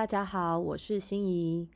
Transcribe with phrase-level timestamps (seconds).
[0.00, 1.68] 大家好，我是心怡，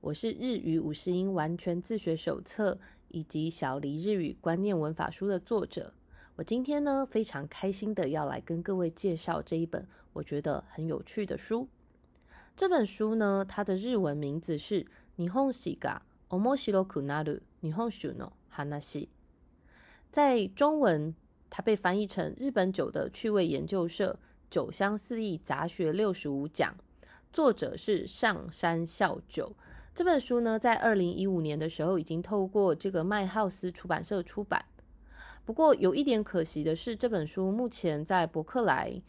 [0.00, 2.78] 我是日语五十音完全自学手册
[3.08, 5.92] 以及小黎日语观念文法书的作者。
[6.36, 11.66] 我今天呢非常开心的要来跟各位介绍这一本我觉得很有趣的书。
[12.54, 14.84] 这本书呢，它的日文名字是《
[15.16, 18.80] 日本史が面白くなる日本酒の話》，
[20.12, 21.12] 在中文
[21.50, 24.16] 它被翻译成《日本酒的趣味研究社
[24.48, 26.72] 酒香四溢杂学六十五讲》。
[27.33, 29.55] 作者是上山孝久。
[29.95, 34.63] 这本书呢，在二零一五年的时候已经透过这个麦浩斯出版社出版。
[35.43, 39.01] 不过有一点可惜的是，这本书目前在博客来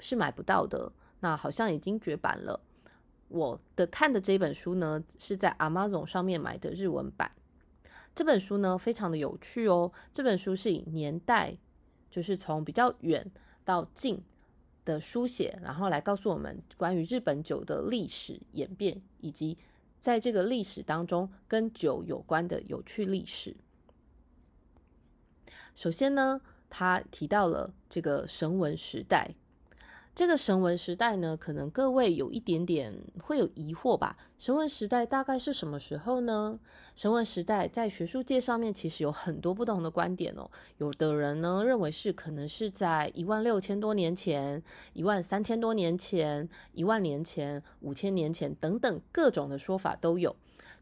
[0.00, 2.58] 是买不到的，那好像已经绝版了。
[3.28, 7.30] 我的看的这本书呢，是在 Amazon 上面买的日文版。
[8.14, 9.92] 这本书呢，非常的有趣哦。
[10.10, 11.58] 这本书是以年代，
[12.08, 13.30] 就是从比较远
[13.62, 14.22] 到近。
[14.88, 19.58] 的书写，然后来告诉我们关于日本酒的历史演变，以及
[20.00, 23.54] 在这个历史当中跟酒有关的有趣历史。
[25.74, 29.34] 首先呢，他提到了这个神文时代。
[30.18, 34.16] 这个神文时代呢，可能各位有一点点会有疑惑吧？
[34.36, 36.58] 神文时代大概是什么时候呢？
[36.96, 40.50] 神文时代在学术界上面其实有很多不同的观点哦。
[40.78, 44.60] 有的人呢认为是可能是在一万六千多年前、
[44.92, 50.34] 一万三千多年前、一万年前、五千年前等等各种的说法都有。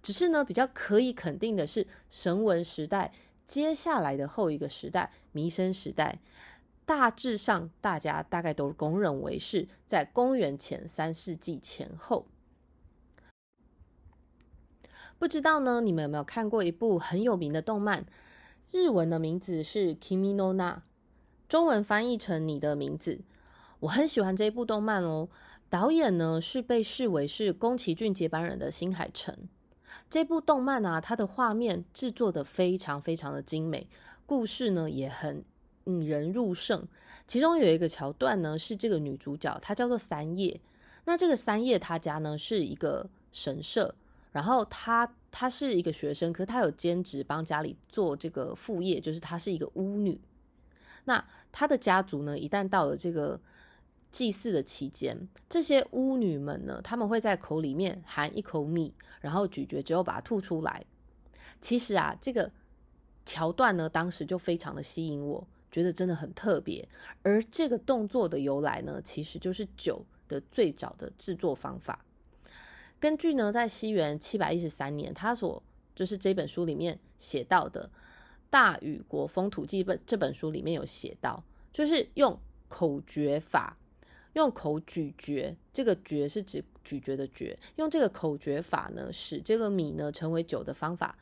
[0.02, 3.12] 只是呢，比较可以肯定的是，神文时代
[3.46, 6.20] 接下来的后一个时代——弥生时代。
[6.86, 12.26] 大致上，大家大概都公认为是在公元前三世纪前后。
[15.18, 18.06] 不知道呢，你们有没有看过一部很有名的动漫？
[18.70, 20.74] 日文的名字是《Kimi no Na》，
[21.48, 23.20] 中文翻译成“你的名字”。
[23.80, 25.28] 我很喜欢这一部动漫哦。
[25.68, 29.36] 导演呢是被视为是宫崎骏接班人的新海诚。
[30.08, 33.88] 这部动漫啊，它的画面制作的非常非常的精美，
[34.24, 35.44] 故事呢也很。
[35.86, 36.86] 引人入胜，
[37.26, 40.60] 其中有一个桥段呢，是这个女主角，她叫做三叶。
[41.04, 43.94] 那这个三叶她家呢是一个神社，
[44.32, 50.20] 然后她她是一个学生，可是她有兼职帮家里做这个副业，就是她是一个巫女。
[51.04, 53.40] 那她的家族呢，一旦到了这个
[54.10, 60.84] 祭祀的期间，这些巫女们呢，他们会在口里面含一口米，然后咀嚼之后把它吐出来。
[61.60, 62.50] 其实啊，这个
[63.24, 65.46] 桥段呢，当时就非常的吸引我。
[65.76, 66.88] 觉得真的很特别，
[67.22, 72.02] 而这个动作的由来呢，其实就是酒的最早的制作方法。
[72.98, 75.62] 根据呢，在西元七百一十三年，他所
[75.94, 77.90] 就是这本书里面写到的
[78.48, 81.44] 《大禹国风土记》本这本书里面有写到，
[81.74, 83.76] 就是用口诀法，
[84.32, 91.18] 用口咀嚼，这个嚼是指咀嚼的嚼，用这个口诀法呢，使这个米呢成为酒的方法。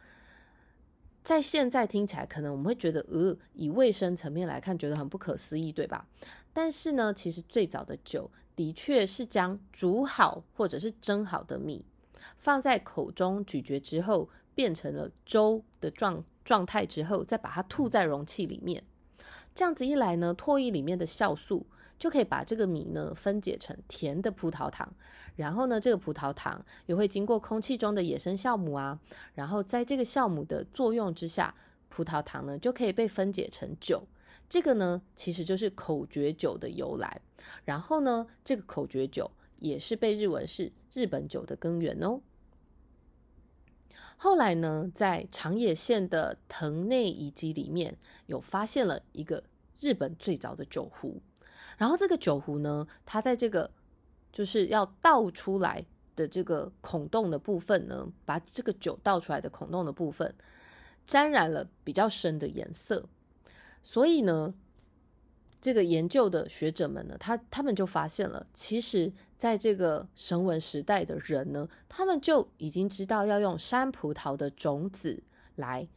[1.24, 6.06] 在现在听起来，可能我们会觉得，呃，以卫生层面来看，觉得很不可思议，对吧？
[6.52, 11.86] 但是呢，其实最早的酒的确是将煮好或者是蒸好的米
[12.38, 18.84] 放在口中咀嚼之后，变成了粥的状状态之后，再把它吐在容器里面。
[19.54, 21.66] 这样子一来呢，唾液里面的酵素。
[21.98, 24.92] 就可以把这个米呢分解成甜的葡萄糖，
[25.36, 28.98] 然后呢，这个葡萄糖也会经过空气中的野生酵母啊，
[29.34, 31.54] 然后在这个酵母的作用之下，
[31.88, 34.02] 葡萄糖呢就可以被分解成酒。
[34.48, 37.20] 这个呢其实就是口诀酒的由来。
[37.64, 39.30] 然后呢，这个口诀酒
[39.60, 42.20] 也是被日文是日本酒的根源哦。
[44.16, 49.44] 后来呢，在长野县的藤内遗迹里面有发现了一个
[49.80, 51.20] 日本最早的酒壶。
[51.76, 53.70] 然后这个酒壶呢，它在这个
[54.32, 55.84] 就是要倒出来
[56.16, 60.34] 的这个孔洞的部分呢，把这个酒倒出来的孔洞的部分
[61.06, 63.08] 沾染了比较深的颜色，
[63.82, 64.54] 所以呢，
[65.60, 75.22] 这个研究的学者们呢，他他们就发现了，其实在这个神文时代的人呢，他们就已经知道要用山葡萄的种子
[75.56, 75.88] 来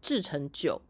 [0.00, 0.80] 制成酒。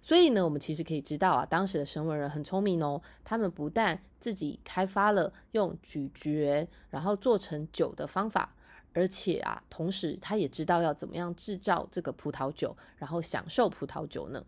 [0.00, 3.00] 所以呢，我们其实可以知道啊，当时的神文人很聪明哦。
[3.24, 8.54] 他们不但自己开发了用咀嚼然后做成酒的方法，
[8.92, 14.44] 而且啊，同时他也知道要怎么样制造这个葡萄酒，然后享受葡萄酒呢。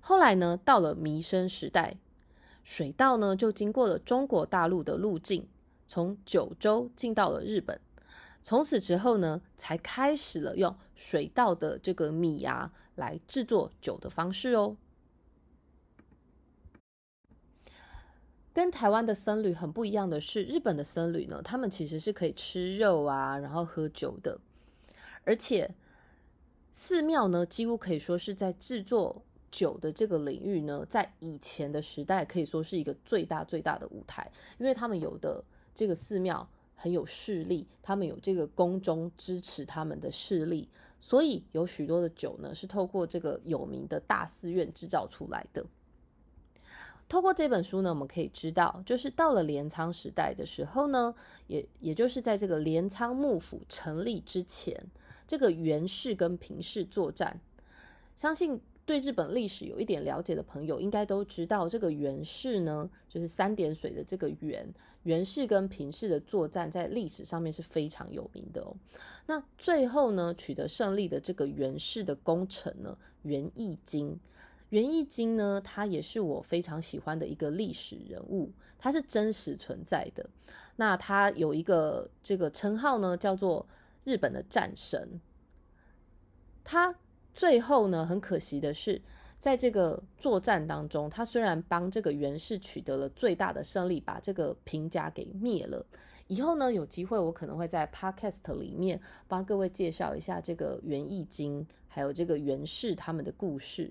[0.00, 1.96] 后来呢，到了弥生时代，
[2.64, 5.46] 水稻呢就经过了中国大陆的路径，
[5.86, 7.78] 从九州进到了日本。
[8.42, 14.76] 从此之后呢，才开始了用水稻的这个米芽来制作酒的方式哦。
[18.52, 24.38] 跟台湾的僧侣很不一样的是，日本的僧侣呢，他们其实是可以吃肉啊，然后喝酒的，
[25.24, 25.74] 而且
[26.70, 35.42] 寺庙呢，几乎可以说是在制作酒的这个领域呢，在以前的时代可以说是一个最大最大的舞台，因为他们有的
[35.74, 40.68] 这个寺庙很有势力，他们有这个宫中支持他们的势力，
[41.00, 45.64] 所以有许多的酒呢，是透过这个有名的大寺院制造出来的。
[47.08, 51.12] 透过这本书呢，我们可以知道，就是到了镰仓时代的时候呢，
[51.48, 54.80] 也也就是在这个镰仓幕府成立之前，
[55.26, 57.40] 这个源氏跟平氏作战。
[58.14, 64.72] 相信对日本历史有一点了解的朋友，应该都知道，这个源氏呢，就是三点水的这个源，
[65.04, 68.76] 源氏跟平氏的作战，在历史上面是非常有名的哦。
[69.26, 74.18] 那最后呢，取得胜利的这个源氏的功臣呢，源义经。
[74.68, 80.28] 袁义经呢，他也是我非常喜欢的一个历史人物，他是真实存在的。
[80.76, 83.66] 那他有一个这个称号呢，叫做
[84.04, 85.20] 日本的战神。
[86.62, 86.94] 他
[87.34, 89.02] 最后呢，很可惜的是，
[89.40, 95.84] 在这个作战当中，他虽然帮这个袁氏取得了最大的胜利，把这个平家给灭了。
[96.26, 103.90] 以后呢，有机会我可能会在 Podcast 里面帮各位介绍一下这个袁义经，还有这个袁氏他们的故事。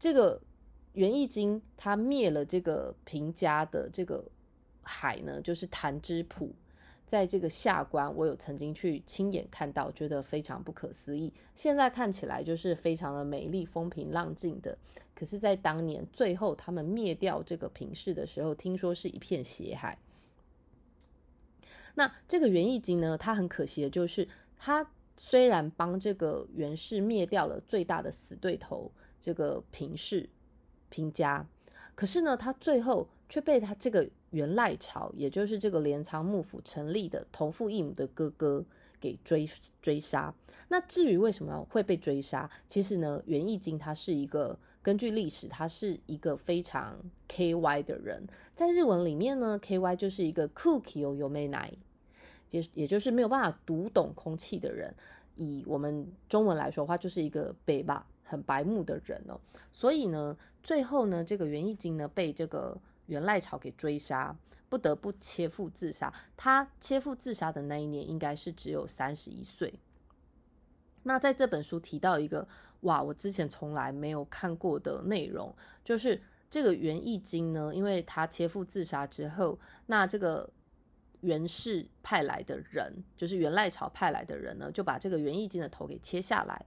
[0.00, 0.40] 这个
[0.94, 4.24] 袁义经他灭了这个平家的这个
[4.82, 6.52] 海呢，就是潭之浦，
[7.12, 11.30] 在这个下关，我有曾经去亲眼看到，觉得非常不可思议。
[11.54, 14.78] 现在看起来就是非常的美丽、风平浪静的，
[15.14, 19.98] 可是，在当年最后他们灭掉这个平氏的时候，听说是一片血海。
[21.96, 24.26] 那这个袁义经呢，他很可惜的就是，
[24.56, 28.90] 他虽然帮这个袁氏灭掉了最大的死对头。
[29.20, 30.28] 这个平氏
[30.88, 31.46] 平家，
[31.94, 38.62] 可是呢，他最后却被他这个元赖朝，也就是这个镰仓幕府成立的同父异母的哥哥
[39.00, 39.48] 给追
[39.80, 40.34] 追杀。
[40.68, 46.98] 那至于为什么会被追杀，其实呢，源义经他是一个根据历史，他是一个非常
[47.28, 51.72] K Y 的人，在日文里面呢，K Y 就是一个 cookie 哦，有没奶，
[52.50, 54.94] 也也就是没有办法读懂空气的人。
[55.36, 58.06] 以我们中文来说的话，就是一个北吧。
[58.24, 59.38] 很白目的人哦，
[59.72, 62.80] 所以呢，最后呢，这个袁义经呢被这个
[63.12, 64.34] 元赖朝给追杀，
[64.70, 66.10] 不得不切腹自杀。
[66.34, 69.78] 他切腹自杀的那一年，应该是只有三十一岁。
[71.02, 72.48] 那在这本书提到一个
[72.80, 75.54] 哇，我之前从来没有看过的内容，
[75.84, 80.48] 就是这个袁义经呢，因为他切腹自杀之后，那这个
[81.20, 86.64] 袁氏派来的人，就是元赖朝派来的人呢，就把这个袁义经的头给切下来。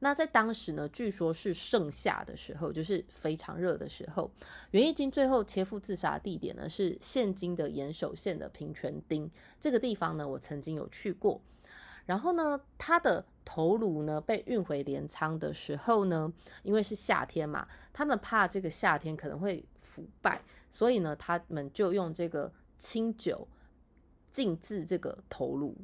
[0.00, 4.30] 那在当时呢，据说是盛夏的时候，就是非常热的时候。
[4.70, 9.28] 袁义经最后切腹自杀地点呢，是现今的岩手县的平泉町
[9.58, 11.40] 这个地方呢，我曾经有去过。
[12.06, 20.40] 然后呢，他的头颅呢被运回镰仓的时候呢，因为是夏天嘛，他们怕这个夏天可能会腐败，
[20.70, 23.46] 所以呢，他们就用这个清酒
[24.30, 25.76] 浸渍这个头颅，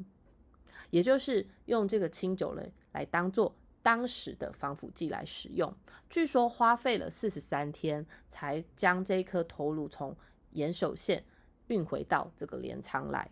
[0.90, 3.54] 也就是用这个清酒来来当做。
[3.84, 5.70] 当时的防腐剂来使用，
[6.08, 10.16] 据说花费了四十三天才将这一颗头颅从
[10.52, 11.22] 岩手县
[11.66, 13.30] 运回到这个镰仓来。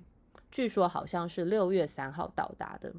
[0.50, 2.92] 据说好像是六月三号到达的。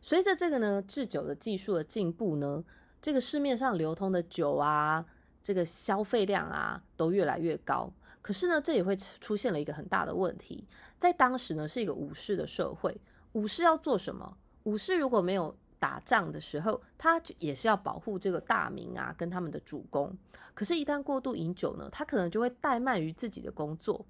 [0.00, 2.62] 随着这个呢制酒的技术的进步呢，
[3.02, 5.04] 这个市面上流通的酒啊，
[5.42, 7.92] 这个消费量啊都越来越高。
[8.22, 10.64] 可是呢，这也会出现了一个很大的问题，
[10.96, 12.96] 在当时呢是一个武士的社会，
[13.32, 14.36] 武士要做什么？
[14.66, 20.12] 武士如果没有打仗的时候，他也是要保护这个大明啊，跟他们的主公。
[20.54, 24.04] 可是，一旦过度饮酒呢，他可能就会怠慢于自己的工作，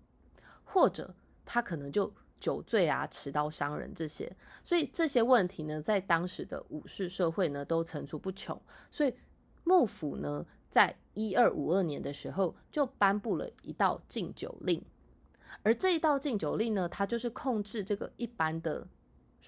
[0.65, 2.11] 或者他可能就
[2.41, 4.35] 酒醉啊，持刀伤人这些。
[4.65, 8.59] 所以这些问题呢，在当时的武士社会呢，都层出不穷。
[8.91, 9.15] 所以
[9.65, 14.83] 幕府呢，在一二五二年的时候，就颁布了一道禁酒令。
[15.63, 18.87] 而这一道禁酒令呢，它就是控制这个一般的。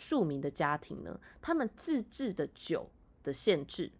[0.00, 2.88] 庶民的家庭呢，他们自制的酒
[3.25, 3.90] 的限制，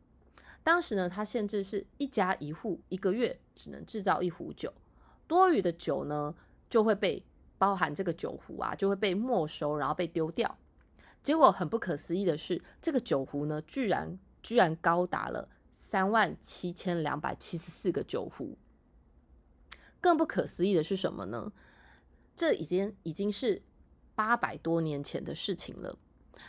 [0.62, 4.73] 当时呢，它限制是一家一户一个月只能制造一壶酒，
[5.26, 6.33] 多余的酒呢
[6.71, 7.26] 就会被
[7.59, 10.57] 包含这个酒壶啊，就会被没收，然后被丢掉。
[11.21, 18.57] 结果很不可思议的是，这个酒壶呢，居然居然高达了三万七千两百七十四个酒壶。
[20.00, 21.52] 更不可思议的是什么呢？
[22.37, 23.62] 这已经已经是。
[24.18, 25.96] 八百多年前的事情了，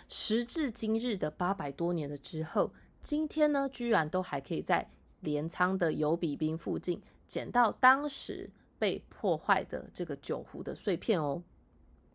[0.08, 8.50] 时至今日的八百多年的之后，今天呢，居然都还可以在镰仓的油比滨附近捡到当时
[8.80, 11.44] 被破坏的这个酒壶的碎片哦。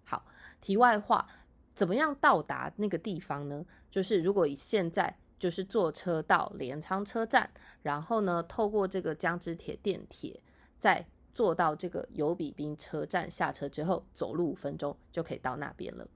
[0.02, 0.26] 好，
[0.60, 1.24] 题外话，
[1.72, 3.64] 怎么样到达那个地方呢？
[3.92, 7.48] 就是如果以现在就是坐车到镰仓车站，
[7.82, 10.40] 然后呢，透过这个江之铁电铁，
[10.76, 16.06] 再坐到这个有比滨车站下车之后，走路五分钟就可以到那边了。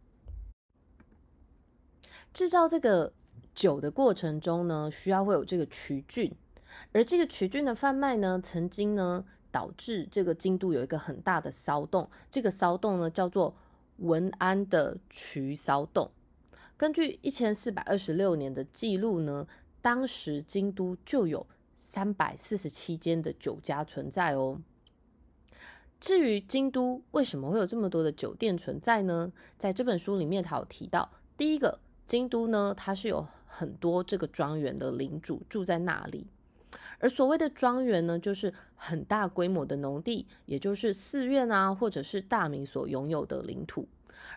[2.32, 3.12] 制造这个
[3.54, 6.32] 酒的过程中呢，需要会有这个曲菌，
[6.92, 12.08] 而这个曲菌的贩卖呢，曾经呢导致这个京都有一个很大的骚动。
[12.30, 13.56] 这个骚动呢叫做
[13.96, 16.10] 文安的渠骚动。
[16.76, 19.48] 根据一千四百二十六年的记录呢，
[19.82, 21.44] 当时京都就有
[21.76, 24.60] 三百四十七间的酒家存在哦。
[26.00, 29.32] 至于京都为什么会有这么多的酒店存在呢？
[29.56, 31.78] 在这本书里面，他有提到，第一个。
[32.06, 36.26] 京都呢，它是有很多这个庄园的领主住在那里，
[37.00, 43.86] 而所谓的庄园呢，就是很大规模的农地，也就是寺院啊，或者是大名所拥有的领土。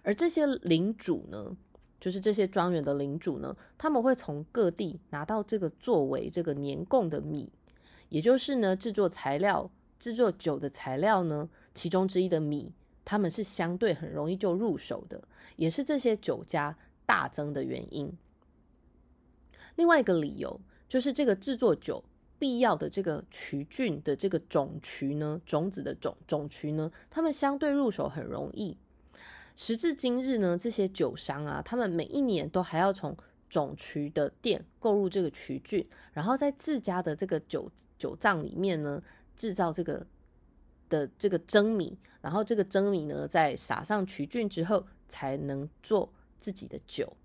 [0.03, 1.55] 而这些领主呢，
[1.97, 7.49] 就是这些庄园的领主呢，他们会从各地拿到这个作为这个年贡的米，
[8.09, 12.73] 也就是呢制作材料、制作酒的材料呢，其中之一的米，
[13.05, 15.23] 他们是相对很容易就入手的，
[15.55, 16.75] 也是这些酒家。
[17.03, 18.09] 大增的原因，
[19.75, 22.01] 另外一个理由就是这个制作酒
[22.39, 28.77] 必要的这个曲菌的这个种曲呢，种子的种种曲呢，他们相对入手很容易。
[29.57, 33.17] 时至今日呢，这些酒商啊，他们每一年都还要从
[33.49, 39.03] 种曲的店购入这个曲菌，然后在自家的这个酒酒藏里面呢，
[39.41, 40.05] 制造这个
[40.89, 46.13] 的这个蒸米，然后这个蒸米呢，在撒上曲菌之后，才能做。
[46.41, 47.15] 自己的酒，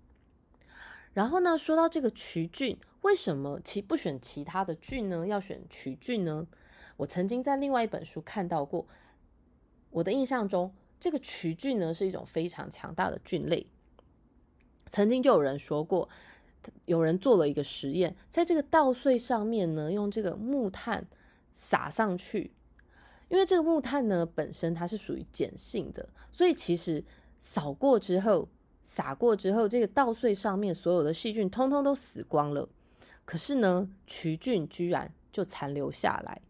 [1.15, 5.25] 然后呢，说到这个曲菌，为什么其不选其他的菌呢？
[5.25, 6.45] 要选曲菌呢？
[6.97, 8.85] 我曾经在另外一本书看到过，
[9.89, 13.65] 我的印象中，这个曲菌呢是一种非常强大的菌类。
[14.85, 16.07] 曾经就有人说过，
[16.85, 21.07] 有人做了一个实验，在这个稻穗上面呢，用这个木炭
[21.59, 22.51] 撒上去，
[23.29, 27.03] 因为这个木炭呢本身它是属于碱性的，所以其实
[27.39, 28.47] 扫过之后。
[28.89, 32.69] 撒过之后，这个稻穗上面所有的细菌通通都死光了，
[33.25, 36.41] 可是呢，曲菌居然就残留下来。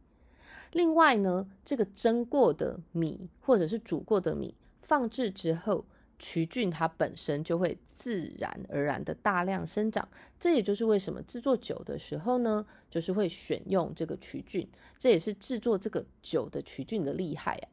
[0.73, 5.83] 另外呢，这个蒸过的米或者是煮过的米放置之后，
[6.19, 10.07] 曲菌它本身就会自然而然的大量生长。
[10.39, 17.69] 这也就是为什么制作酒的时候呢，就是会选用这个曲菌，这也是制作这个酒的曲菌的厉害啊。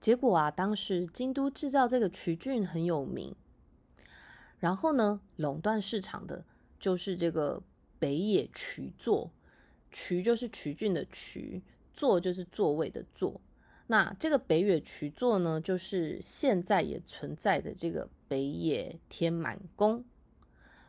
[0.00, 3.34] 结果啊，当时京都制造这个曲菌很有名，
[4.58, 6.44] 然后呢，垄断市场的
[6.80, 7.62] 就是这个
[8.00, 9.30] 北野曲座，
[9.92, 11.62] 曲就是曲菌的曲，
[11.92, 13.40] 座就是座位的座。
[13.86, 20.04] 那这个北野渠座呢，就是现在也存在的这个北野天满宫。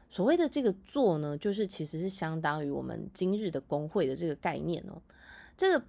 [0.09, 5.01] 所谓的这个座呢，就是其实是相当于我们今日的工会的这个概念哦，
[5.57, 5.85] 这个。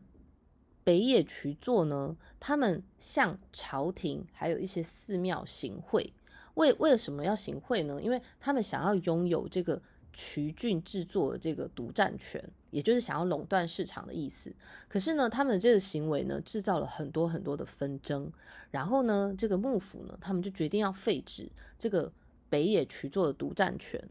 [0.86, 6.12] 北野渠座呢，他们向朝廷还有一些寺庙行贿，
[6.56, 7.98] 为为了什么要行贿呢？
[8.02, 9.80] 因为他们想要拥有这个
[10.12, 14.52] 渠郡制作的这个独占权，也就是想要垄断市场的意思。
[14.88, 18.30] 可是呢，他们这个行为呢，制造了很多很多的纷争。
[18.72, 22.12] 然后呢，这个幕府呢，他们就决定要废止这个
[22.50, 24.02] 北野渠作的独占权。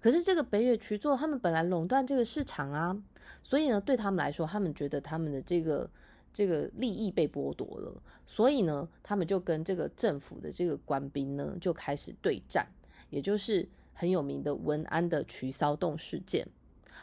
[0.00, 2.96] 可是这个北野渠作他们本来垄断这个市场啊，
[3.42, 5.88] 所以呢，对他们来说，他们觉得他们的这个。
[6.30, 12.64] 这个利益被剥夺了，所以呢，他们就跟这个政府的这个官兵呢就开始对战，
[13.10, 16.46] 也就是很有名的文安的渠骚动事件。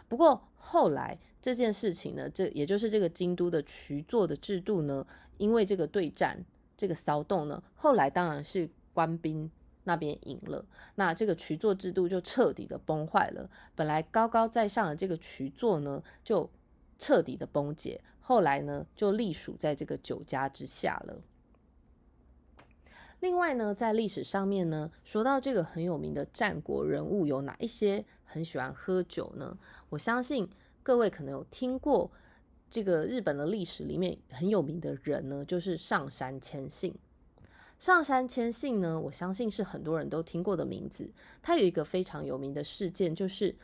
[0.07, 5.05] 不过后来这件事情呢，这也就是这个京都的渠座的制度呢，
[5.37, 6.43] 因为这个对战
[6.75, 9.49] 这个骚动呢，后来当然是官兵
[9.83, 13.49] 那边赢了，那这个渠座制度就彻底的崩坏了。
[13.75, 16.49] 本来高高在上的这个渠座呢，就
[16.97, 18.01] 彻底的崩解。
[18.19, 21.21] 后来呢，就隶属在这个酒家之下了。
[23.19, 29.57] 另外呢，在历史上面呢，说到这个很有名的战国人物有哪一些很喜欢喝酒呢？
[29.89, 30.47] 我相信
[30.83, 32.11] 各位可能有听过
[32.69, 36.93] 这个日本的历史里面很有名的人呢，就是上杉谦信。
[37.79, 41.09] 上杉谦信呢，我相信是很多人都听过的名字。
[41.41, 43.55] 他有一个非常有名的事件，就是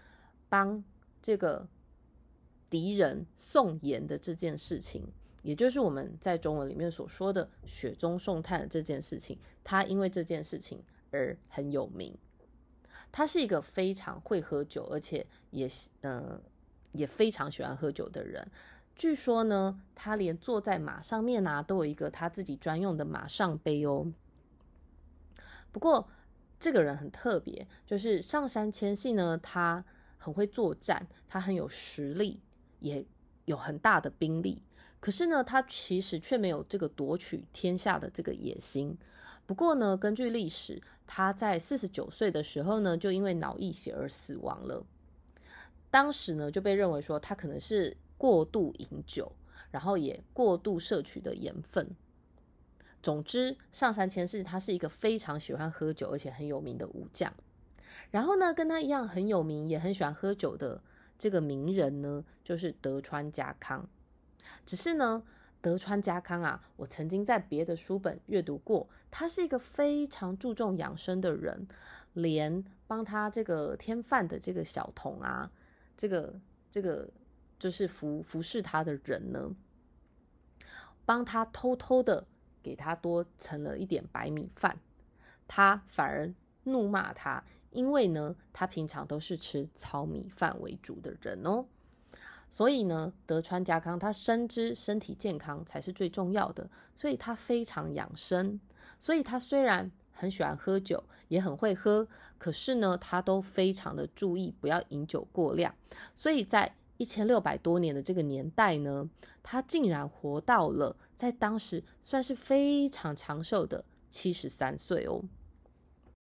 [0.50, 0.84] 帮
[1.22, 1.68] 这个。
[2.72, 5.06] 敌人送盐的这件事情，
[5.42, 12.18] 也就是我们在中文里面所说的雪中送炭的这件事情，他因为这件事情而很有名。
[13.12, 15.68] 他是一个非常会喝酒，而且也
[16.02, 16.42] 嗯
[16.94, 18.50] 也非常喜欢喝酒的人。
[18.96, 24.12] 据说呢，他连坐在马上面啊，都有一个他自己专用的马上杯哦。
[25.72, 26.08] 不过
[26.60, 29.84] 这个人很特别，就是上山千信呢，他
[30.18, 32.42] 很会作战，他很有实力，
[32.80, 33.04] 也
[33.46, 34.62] 有很大的兵力。
[35.02, 38.96] 可是呢，他其实却没有这个夺取天下的这个野心。
[39.48, 44.86] 不过呢，根据历史，他在四十九岁的时候呢，就因为脑溢血而死亡了。
[45.90, 49.32] 当时呢，就被认为说他可能是过度饮酒，
[49.72, 51.90] 然后也过度摄取的盐分。
[53.02, 57.34] 总之，上杉谦是他是一个非常喜欢喝酒而且很有名的武将。
[58.12, 60.82] 然后呢，跟他一样很有名也很喜欢喝酒的
[61.18, 63.90] 这个名人呢，就是德川家康。
[64.66, 65.24] 只是呢，
[65.62, 71.68] 德川家康啊，我曾经在别的书本阅读过，他是一个非常注重养生的人，
[72.14, 75.52] 连帮他这个添饭的这个小童啊。
[75.98, 76.34] 这个
[76.70, 77.08] 这个
[77.60, 79.56] 就是服服侍他的人呢，
[81.06, 82.26] 帮他偷偷的
[82.64, 84.80] 给他多盛了一点白米饭，
[85.48, 86.34] 他反而
[86.64, 91.66] 怒骂他，因为呢，他平常都是吃糙米饭为主的人哦。
[92.52, 98.60] 所以呢，德川家康他深知身体健康才是最重要的，所以他非常养生。
[99.00, 102.08] 所以他虽然很喜欢喝酒，也很会喝。
[102.38, 105.74] 可是呢，他都非常的注意不要饮酒过量，
[106.14, 109.10] 所以在一千六百多年的这个年代呢，
[109.42, 115.24] 他竟然活到了在当时算是非常长寿的七十三岁哦。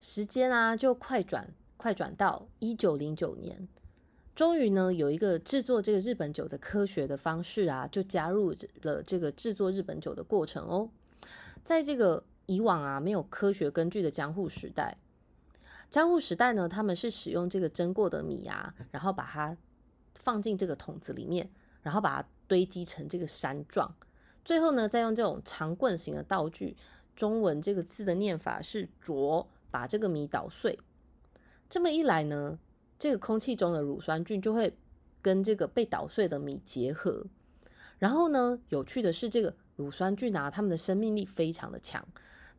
[0.00, 3.68] 时间啊，就快转快转到一九零九年，
[4.40, 10.88] 终于呢，有一个制作这个日本酒的科学的方式啊，就加入了这个制作日本酒的过程哦。
[11.62, 14.96] 在这个以往啊，没有科学根据的江户时代。
[15.90, 19.54] 江户时代呢，他们是使用这个蒸过的米啊，然后把它
[20.14, 21.50] 放进这个桶子里面，
[21.82, 23.94] 然后把它堆积成这个山状，
[24.42, 26.74] 最后呢，再用这种长棍形的道具，
[27.14, 30.78] 中文这个字的念法是“啄”，把这个米捣碎。
[31.68, 32.58] 这么一来呢，
[33.00, 34.72] 这个空气中的乳酸菌就会
[35.20, 37.26] 跟这个被捣碎的米结合，
[37.98, 42.06] 然后呢，有趣的是，这个乳酸菌啊，它们的生命力非常的强，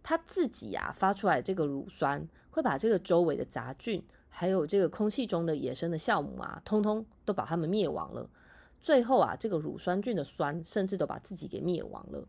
[0.04, 2.28] 它自己啊发出来这个乳酸。
[2.54, 8.30] 会把这个周围的杂菌，还有这个空气中的野生的酵母啊，通通都把它们灭亡了。
[8.82, 12.28] 最后啊，这个乳酸菌的酸甚至都把自己给灭亡了。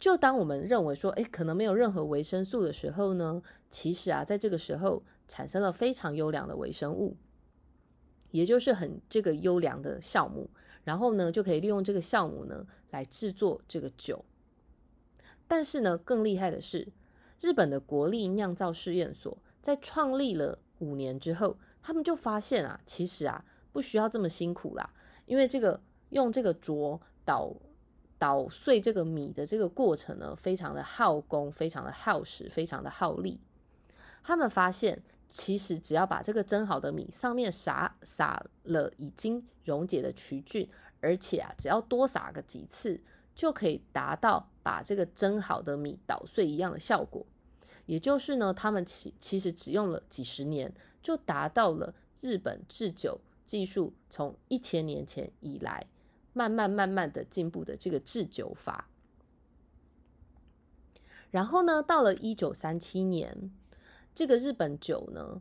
[0.00, 7.16] 就当我们认为说，哎，可能没有任何维生素的时候呢，其实啊，在这个时候产生了非常优良的微生物，
[8.30, 10.50] 也就是很这个优良的酵母，
[10.84, 14.24] 然后呢，就可以利用这个酵母呢来制作这个酒。
[15.46, 16.92] 但是呢，更厉害的是。
[17.40, 24.94] 日本的国立酿造试验所在创立了五年之后，他们就发现啊，其实啊不需要这么辛苦啦，
[25.26, 27.52] 因为这个用这个啄捣
[28.16, 33.40] 捣碎这个米的这个过程呢，非常的耗工，非常的耗时，非常的耗力。
[34.22, 40.68] 他们发现，其实只要把这个蒸好的米上面撒撒了已经溶解的曲菌，
[41.00, 43.00] 而且啊，只要多撒个几次，
[43.34, 47.26] 就可以达到把这个蒸好的米捣碎一样的效果。
[47.86, 55.86] 也就是呢，他们其其实只用了几十年，就达到了日本制酒技术从一千年前以来
[56.32, 58.88] 慢慢慢慢的进步的这个制酒法。
[61.32, 63.50] 然后呢，到了一九三七年，
[64.14, 65.40] 这个日本酒呢，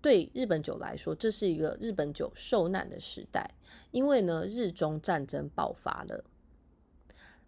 [0.00, 3.54] 对日本酒来说，这是一个日本酒受难的时代，
[3.90, 6.24] 因为呢，日中战争爆发了，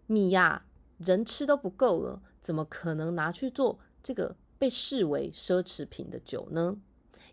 [0.05, 0.65] 米呀，
[0.97, 3.79] 人吃都不够了，怎么可能拿去做？
[4.03, 6.77] 这个被视为奢侈品的酒呢，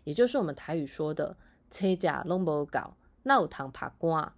[0.03, 1.37] 也就是我们台语说的
[1.69, 4.35] “车甲拢无搞，闹糖爬瓜”，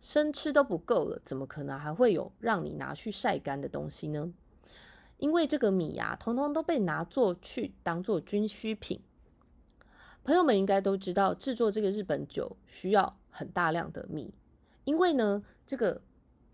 [0.00, 4.32] 生吃都不够了，怎么可能还会有让你拿去晒干的东西呢？
[5.22, 9.00] 因为这个米呀，通通都被拿做去当做军需品。
[10.24, 14.34] 朋友们应该都知道，制作这个日本酒需要很大量的米，
[14.82, 16.02] 因为呢，这个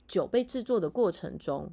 [0.07, 1.73] 酒被制作的过程中，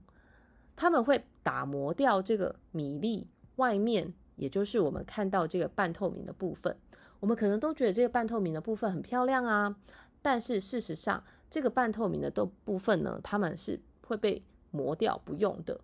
[0.78, 3.28] 他们会打磨掉这个米粒。
[3.58, 6.78] 外面，也就是我们看到这个半透明的部分，
[7.20, 9.76] 我们可能都觉得这个半透明的部分很漂亮啊。
[10.22, 13.78] 但是事实上，这个半透明的都部分呢，他们是
[14.08, 15.78] 会被磨掉不用的。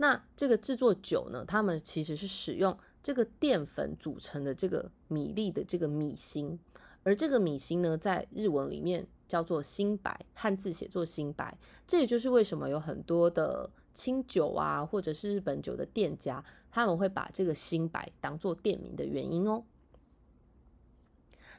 [0.00, 6.58] 那这个制作酒呢，他们其实是使用这个淀粉组成的这个米粒的这个米芯，
[7.02, 11.58] 而这个米芯呢，在日文里面叫做新白，汉字写作新白。
[11.86, 13.70] 这也就是为什么有很多的。
[13.92, 19.64] 清酒啊，或者是日本酒的店家，他们会把这个新白当做店名的原因哦。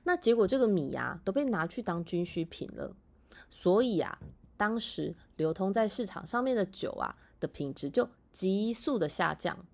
[0.04, 2.96] 那结果这个米呀都被拿去当军需品了。
[3.50, 4.18] 所以啊，
[4.56, 9.66] 当时流通在市场上面的酒啊的品质就急速的下降。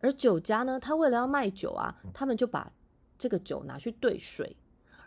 [0.00, 2.72] 而酒家呢，他为了要卖酒啊，他们就把
[3.16, 4.56] 这个酒拿去兑水，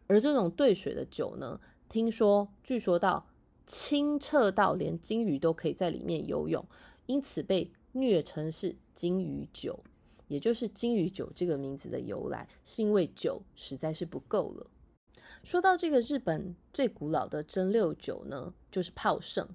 [0.08, 3.28] 而这种兑水的酒呢，听说据说到
[3.68, 6.66] 清澈到连金鱼都可以在里面游泳，
[7.06, 9.80] 因此被虐称是金鱼酒，
[10.28, 14.68] 也就是金鱼酒这个名字的由来，是因为酒实在是不够了。
[15.44, 19.48] 说到这个日本最古老的蒸馏酒呢，就是泡盛。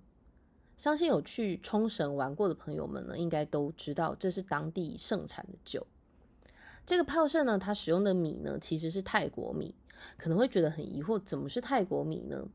[0.77, 5.87] 相信有去冲绳玩过的朋友们呢，应该都知道这是当地盛产的酒。
[6.85, 9.75] 这个泡盛呢，它使用的米呢，其实是泰国米。
[10.19, 12.47] 可能会觉得很疑惑，怎么是泰国米呢？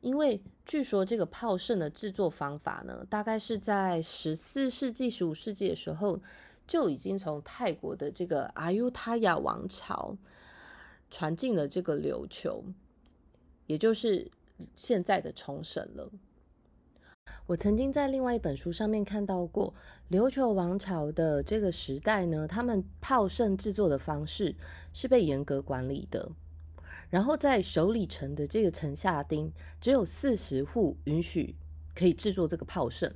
[0.00, 6.18] 因为据说这个泡盛的制作方法呢，大概是在十四世纪、十五世纪的时候
[6.66, 10.16] 就已经从泰国的这个阿尤他亚王朝
[11.10, 12.64] 传进了这个琉球，
[13.66, 14.28] 也就是
[14.74, 16.10] 现在的冲绳了。
[17.46, 19.74] 我曾经在另外一本书上面看到过，
[20.10, 24.54] 琉球王朝的这个时代呢，他们泡盛制作的方式
[24.92, 26.30] 是被严格管理的。
[27.10, 31.54] 然后在首里城的这个城下町，只有四十户允许
[31.94, 33.10] 可以制作这个泡盛，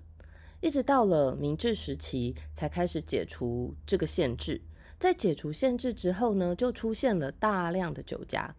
[0.63, 4.63] 一直到了明治时期才开始解除这个限制。
[4.99, 8.55] 在解除限制之后呢，就出现了大量的酒家，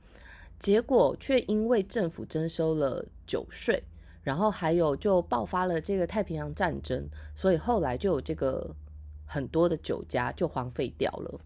[0.60, 3.82] 结果却因为政府征收了酒税。
[4.24, 8.74] 然后还有就爆发了这个太平洋战争，所以后来就有这个
[9.26, 11.40] 很多的酒家就荒废掉了。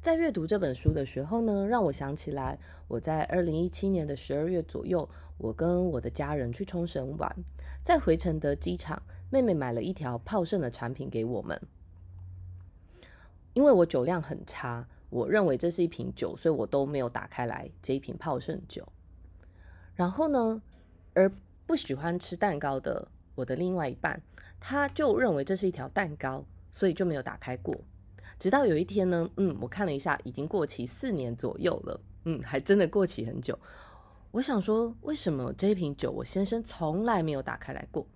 [0.00, 5.08] 在阅读这本书的时候呢，让我想起来我在二零一七年的十二月左右，
[5.38, 7.34] 我跟我的家人去冲绳玩，
[7.82, 11.60] 在回程的机场，妹妹买了一条泡盛的产品给我们。
[13.54, 18.86] 因为我酒量很差，我认为这是一瓶酒，所以我都没有打开来这一瓶泡盛酒。
[19.94, 20.62] 然后呢？
[21.18, 21.28] 而
[21.66, 24.22] 不喜欢吃蛋糕的我的另外一半，
[24.60, 27.74] 他就认为这是一条蛋糕，所以就没有打开过。
[28.38, 33.58] 直到有一天呢，嗯，我看了一下，已经过期四年左右了，嗯，还真的过期很久。
[34.30, 38.06] 我想说，为什么这一瓶酒我先生从来没有打开来过？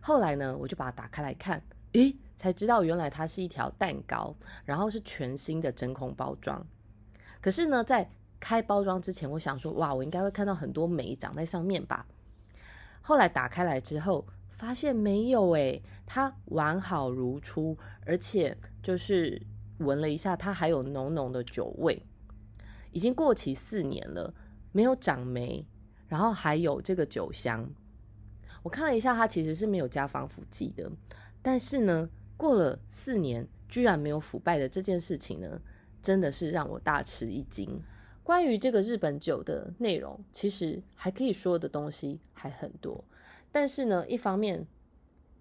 [0.00, 1.62] 后来呢，我就把它打开来看，
[1.92, 4.34] 诶，才知道原来它是一条蛋糕，
[4.64, 6.66] 然后是全新的真空包装。
[7.40, 8.10] 可是呢，在
[8.40, 12.04] 开包装之前，我想说，哇，我应该会看到很多霉长在上面吧。
[13.06, 19.40] 后来打开来之后，发现没有诶，它完好如初，而且就是
[19.78, 22.02] 闻了一下，它还有浓浓的酒味。
[22.90, 24.34] 已经过期四年了，
[24.72, 25.64] 没有长霉，
[26.08, 27.70] 然后还有这个酒香。
[28.64, 30.90] 我看了一下，它其实是没有加防腐剂的，
[31.40, 35.60] 但是呢，过了四年居然没有腐败的这件事情呢，
[36.02, 37.80] 真的是让我大吃一惊。
[38.26, 43.04] 关于这个日本酒的内容，其实还可以说的东西还很多。
[43.52, 44.66] 但是呢，一方面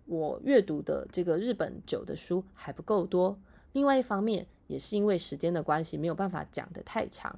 [0.05, 3.39] 我阅读的这个日本酒的书还不够多，
[3.71, 7.35] 另外一方面也是因为时间的关系，没有办法讲得太长。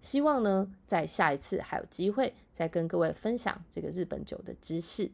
[0.00, 5.12] 希望呢，在下一次还有机会再跟各位分享这个日本酒的知识。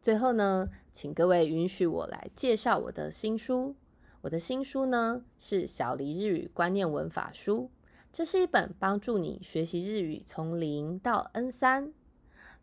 [0.00, 3.74] 最后呢，请各位允许我来介绍我的新书。
[4.20, 7.68] 我的新书呢是小黎日语观念文法书。
[8.16, 11.92] 这是一本帮助你学习日语从零到 N 三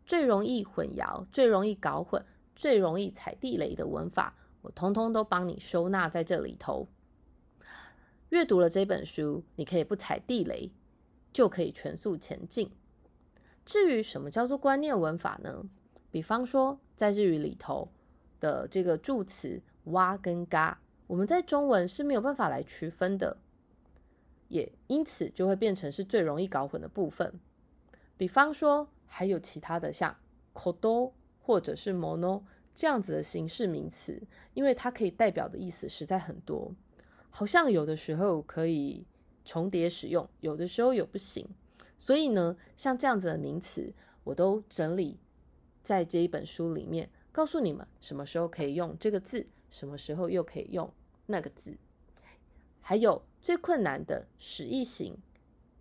[0.04, 6.88] 最容易混淆、最容易搞混、最容易踩地雷的文法，我通通都帮你收纳在这里头。
[8.30, 10.72] 阅读了这本书，你可以不踩地雷，
[11.32, 12.72] 就可以全速前进。
[13.64, 15.64] 至于什么叫做观念文法呢？
[16.10, 17.92] 比方说，在日语里头
[18.40, 19.62] 的这个助词
[19.94, 23.36] “哇”跟“嘎”，我们在中文是没有办法来区分的。
[24.48, 27.32] 也因此就会变成是最容易搞混的部分。
[28.16, 30.16] 比方说，还有其他的像
[30.52, 32.42] kodo 或者是 mono
[32.74, 36.72] 这样子的形式名词，因为它可以代表的意思实在很多，
[37.30, 39.04] 好像有的时候可以
[39.44, 41.48] 重叠使用，有的时候又不行。
[41.98, 45.18] 所以呢，像这样子的名词，我都整理
[45.82, 50.92] 在这一本书里面，告诉你们什么时候可以用这个字，什么时候又可以用
[51.26, 51.76] 那个字，
[52.80, 53.22] 还有。
[53.44, 55.18] 最困难的使役型、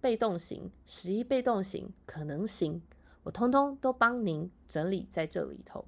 [0.02, 2.82] 被动型、使役被动型、可能型，
[3.24, 5.86] 我通通都帮您整理在这里头。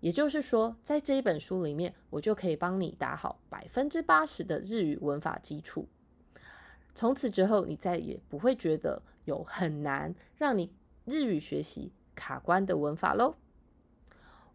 [0.00, 5.86] 也就是说，在这一本书里面，我就可以帮你打好百分之八十的日语文法基础。
[6.94, 10.72] 从此之后，你再也不会觉得有很难让你
[11.04, 13.34] 日语学习卡关的文法喽。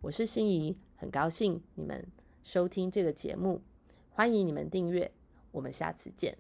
[0.02, 2.04] 我是心怡，很高兴你们
[2.44, 3.62] 收听这个节目，
[4.10, 5.12] 欢迎你们订阅。
[5.56, 6.38] 我们下次见。